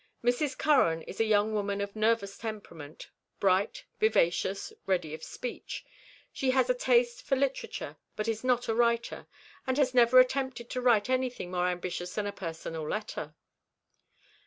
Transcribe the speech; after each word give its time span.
Mrs. 0.23 0.57
Curran 0.57 1.03
is 1.03 1.19
a 1.19 1.25
young 1.29 1.53
woman 1.53 1.79
of 1.79 1.95
nervous 1.95 2.35
temperament, 2.35 3.11
bright, 3.39 3.85
vivacious, 3.99 4.73
ready 4.87 5.13
of 5.13 5.23
speech. 5.23 5.85
She 6.33 6.49
has 6.49 6.71
a 6.71 6.73
taste 6.73 7.21
for 7.21 7.35
literature, 7.35 7.97
but 8.15 8.27
is 8.27 8.43
not 8.43 8.67
a 8.67 8.73
writer, 8.73 9.27
and 9.67 9.77
has 9.77 9.93
never 9.93 10.19
attempted 10.19 10.71
to 10.71 10.81
write 10.81 11.07
anything 11.07 11.51
more 11.51 11.67
ambitious 11.67 12.15
than 12.15 12.25
a 12.25 12.31
personal 12.31 12.89
letter. 12.89 13.35